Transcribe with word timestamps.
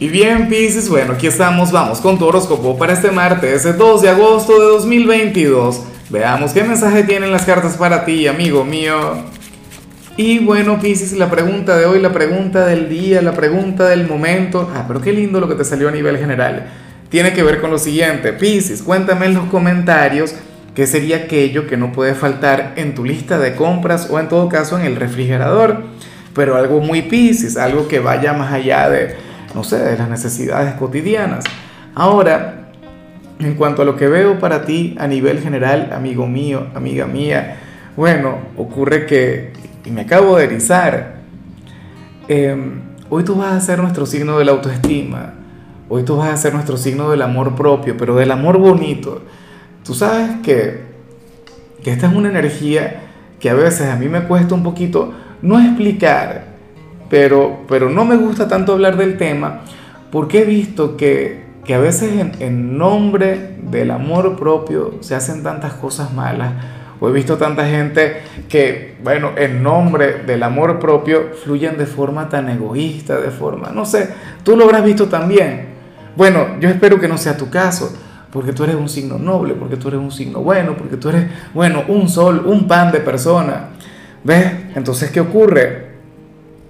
Y 0.00 0.06
bien, 0.06 0.48
Pisces, 0.48 0.88
bueno, 0.88 1.14
aquí 1.14 1.26
estamos, 1.26 1.72
vamos 1.72 2.00
con 2.00 2.20
tu 2.20 2.26
horóscopo 2.26 2.78
para 2.78 2.92
este 2.92 3.10
martes, 3.10 3.64
el 3.64 3.76
2 3.76 4.02
de 4.02 4.08
agosto 4.08 4.52
de 4.52 4.66
2022. 4.66 5.82
Veamos 6.08 6.52
qué 6.52 6.62
mensaje 6.62 7.02
tienen 7.02 7.32
las 7.32 7.44
cartas 7.44 7.76
para 7.76 8.04
ti, 8.04 8.28
amigo 8.28 8.64
mío. 8.64 8.96
Y 10.16 10.38
bueno, 10.38 10.78
Pisces, 10.78 11.14
la 11.14 11.28
pregunta 11.28 11.76
de 11.76 11.86
hoy, 11.86 11.98
la 11.98 12.12
pregunta 12.12 12.64
del 12.64 12.88
día, 12.88 13.20
la 13.22 13.32
pregunta 13.32 13.88
del 13.88 14.06
momento. 14.06 14.70
Ah, 14.72 14.84
pero 14.86 15.00
qué 15.00 15.12
lindo 15.12 15.40
lo 15.40 15.48
que 15.48 15.56
te 15.56 15.64
salió 15.64 15.88
a 15.88 15.90
nivel 15.90 16.16
general. 16.16 16.68
Tiene 17.08 17.32
que 17.32 17.42
ver 17.42 17.60
con 17.60 17.72
lo 17.72 17.78
siguiente. 17.78 18.32
Pisces, 18.32 18.82
cuéntame 18.82 19.26
en 19.26 19.34
los 19.34 19.48
comentarios 19.48 20.32
qué 20.76 20.86
sería 20.86 21.16
aquello 21.16 21.66
que 21.66 21.76
no 21.76 21.90
puede 21.90 22.14
faltar 22.14 22.74
en 22.76 22.94
tu 22.94 23.04
lista 23.04 23.36
de 23.36 23.56
compras 23.56 24.06
o 24.08 24.20
en 24.20 24.28
todo 24.28 24.48
caso 24.48 24.78
en 24.78 24.86
el 24.86 24.94
refrigerador. 24.94 25.82
Pero 26.36 26.54
algo 26.54 26.78
muy 26.78 27.02
Pisces, 27.02 27.56
algo 27.56 27.88
que 27.88 27.98
vaya 27.98 28.32
más 28.32 28.52
allá 28.52 28.88
de 28.88 29.27
no 29.54 29.64
sé, 29.64 29.78
de 29.78 29.96
las 29.96 30.08
necesidades 30.08 30.74
cotidianas. 30.74 31.44
Ahora, 31.94 32.70
en 33.38 33.54
cuanto 33.54 33.82
a 33.82 33.84
lo 33.84 33.96
que 33.96 34.08
veo 34.08 34.38
para 34.38 34.64
ti 34.64 34.96
a 34.98 35.06
nivel 35.06 35.40
general, 35.40 35.90
amigo 35.92 36.26
mío, 36.26 36.66
amiga 36.74 37.06
mía, 37.06 37.56
bueno, 37.96 38.38
ocurre 38.56 39.06
que, 39.06 39.52
y 39.84 39.90
me 39.90 40.02
acabo 40.02 40.36
de 40.36 40.44
erizar, 40.44 41.16
em, 42.28 42.80
hoy 43.10 43.24
tú 43.24 43.36
vas 43.36 43.52
a 43.52 43.60
ser 43.60 43.80
nuestro 43.80 44.06
signo 44.06 44.38
de 44.38 44.44
la 44.44 44.52
autoestima, 44.52 45.34
hoy 45.88 46.02
tú 46.02 46.16
vas 46.16 46.30
a 46.30 46.36
ser 46.36 46.54
nuestro 46.54 46.76
signo 46.76 47.10
del 47.10 47.22
amor 47.22 47.54
propio, 47.54 47.96
pero 47.96 48.16
del 48.16 48.30
amor 48.30 48.58
bonito. 48.58 49.22
Tú 49.84 49.94
sabes 49.94 50.30
que, 50.42 50.82
que 51.82 51.90
esta 51.90 52.08
es 52.08 52.14
una 52.14 52.28
energía 52.28 53.02
que 53.40 53.50
a 53.50 53.54
veces 53.54 53.88
a 53.88 53.96
mí 53.96 54.08
me 54.08 54.22
cuesta 54.24 54.54
un 54.54 54.62
poquito 54.62 55.14
no 55.42 55.58
explicar, 55.60 56.47
pero, 57.08 57.64
pero 57.68 57.88
no 57.90 58.04
me 58.04 58.16
gusta 58.16 58.48
tanto 58.48 58.72
hablar 58.72 58.96
del 58.96 59.16
tema 59.16 59.62
porque 60.10 60.40
he 60.40 60.44
visto 60.44 60.96
que, 60.96 61.44
que 61.64 61.74
a 61.74 61.78
veces 61.78 62.12
en, 62.18 62.32
en, 62.40 62.78
nombre 62.78 63.56
del 63.62 63.90
amor 63.90 64.36
propio 64.38 64.94
se 65.00 65.14
hacen 65.14 65.42
tantas 65.42 65.74
cosas 65.74 66.12
malas. 66.12 66.52
O 67.00 67.08
he 67.08 67.12
visto 67.12 67.36
tanta 67.36 67.64
gente 67.64 68.22
que, 68.48 68.96
bueno, 69.04 69.30
en 69.36 69.62
nombre 69.62 70.24
del 70.24 70.42
amor 70.42 70.80
propio 70.80 71.30
fluyen 71.44 71.78
de 71.78 71.86
forma 71.86 72.28
tan 72.28 72.48
egoísta, 72.48 73.20
de 73.20 73.30
forma, 73.30 73.70
no 73.72 73.84
sé, 73.84 74.08
tú 74.42 74.56
lo 74.56 74.64
habrás 74.64 74.82
visto 74.82 75.06
también. 75.06 75.66
Bueno, 76.16 76.58
yo 76.58 76.68
espero 76.68 76.98
que 76.98 77.06
no 77.06 77.16
sea 77.16 77.36
tu 77.36 77.50
caso, 77.50 77.96
porque 78.32 78.52
tú 78.52 78.64
eres 78.64 78.74
un 78.74 78.88
signo 78.88 79.16
noble, 79.16 79.54
porque 79.54 79.76
tú 79.76 79.86
eres 79.88 80.00
un 80.00 80.10
signo 80.10 80.40
bueno, 80.40 80.76
porque 80.76 80.96
tú 80.96 81.10
eres, 81.10 81.26
bueno, 81.54 81.84
un 81.86 82.08
sol, 82.08 82.42
un 82.46 82.66
pan 82.66 82.90
de 82.90 82.98
persona. 82.98 83.68
¿Ves? 84.24 84.52
Entonces, 84.74 85.12
¿qué 85.12 85.20
ocurre? 85.20 85.87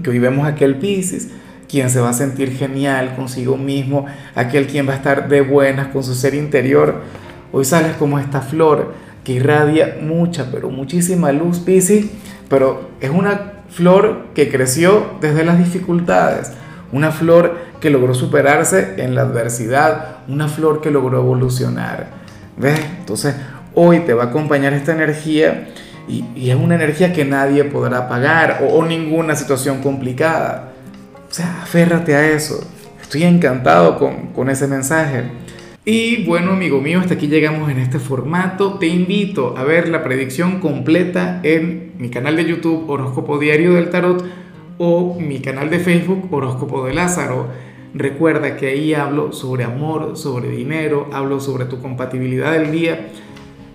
Que 0.00 0.10
hoy 0.10 0.18
vemos 0.18 0.46
aquel 0.46 0.76
Pisces, 0.76 1.28
quien 1.68 1.90
se 1.90 2.00
va 2.00 2.10
a 2.10 2.14
sentir 2.14 2.52
genial 2.56 3.14
consigo 3.16 3.56
mismo, 3.56 4.06
aquel 4.34 4.66
quien 4.66 4.88
va 4.88 4.92
a 4.92 4.96
estar 4.96 5.28
de 5.28 5.40
buenas 5.40 5.88
con 5.88 6.04
su 6.04 6.14
ser 6.14 6.34
interior. 6.34 7.02
Hoy 7.52 7.64
sales 7.64 7.96
como 7.96 8.18
esta 8.18 8.40
flor 8.40 8.94
que 9.24 9.32
irradia 9.32 9.98
mucha, 10.02 10.50
pero 10.50 10.70
muchísima 10.70 11.32
luz, 11.32 11.60
Pisces, 11.60 12.06
pero 12.48 12.90
es 13.00 13.10
una 13.10 13.52
flor 13.70 14.26
que 14.34 14.50
creció 14.50 15.12
desde 15.20 15.44
las 15.44 15.58
dificultades, 15.58 16.52
una 16.92 17.10
flor 17.10 17.56
que 17.80 17.90
logró 17.90 18.14
superarse 18.14 18.94
en 18.98 19.14
la 19.14 19.22
adversidad, 19.22 20.18
una 20.28 20.48
flor 20.48 20.80
que 20.80 20.90
logró 20.90 21.20
evolucionar. 21.20 22.08
¿Ves? 22.56 22.80
Entonces, 22.98 23.34
hoy 23.74 24.00
te 24.00 24.12
va 24.12 24.24
a 24.24 24.26
acompañar 24.26 24.74
esta 24.74 24.92
energía 24.92 25.68
y, 26.08 26.50
es 26.50 26.56
una 26.56 26.74
energía 26.74 27.12
que 27.12 27.24
nadie 27.24 27.64
podrá 27.64 27.98
apagar 27.98 28.66
o, 28.68 28.84
ninguna 28.84 29.36
situación 29.36 29.82
complicada. 29.82 30.72
O 31.30 31.32
sea, 31.32 31.62
aférrate 31.62 32.14
a 32.14 32.30
eso. 32.30 32.62
Estoy 33.00 33.24
encantado 33.24 33.98
con, 33.98 34.28
con 34.28 34.50
ese 34.50 34.66
mensaje. 34.66 35.24
Y 35.84 36.24
bueno, 36.24 36.52
amigo 36.52 36.80
mío, 36.80 37.00
hasta 37.00 37.14
aquí 37.14 37.26
llegamos 37.26 37.70
en 37.70 37.78
este 37.78 37.98
formato. 37.98 38.78
Te 38.78 38.86
invito 38.86 39.56
a 39.56 39.64
ver 39.64 39.88
la 39.88 40.04
predicción 40.04 40.60
completa 40.60 41.40
en 41.42 41.92
mi 41.98 42.08
canal 42.08 42.36
de 42.36 42.44
YouTube 42.44 42.88
Horóscopo 42.88 43.38
Diario 43.38 43.74
del 43.74 43.90
Tarot 43.90 44.24
o 44.78 45.18
mi 45.18 45.40
canal 45.40 45.70
de 45.70 45.78
Facebook 45.78 46.28
Horóscopo 46.32 46.86
de 46.86 46.94
Lázaro. 46.94 47.48
Recuerda 47.94 48.56
que 48.56 48.68
ahí 48.68 48.94
hablo 48.94 49.32
sobre 49.32 49.64
amor, 49.64 50.16
sobre 50.16 50.48
dinero, 50.48 51.10
hablo 51.12 51.40
sobre 51.40 51.66
tu 51.66 51.80
compatibilidad 51.80 52.52
del 52.52 52.72
día 52.72 53.08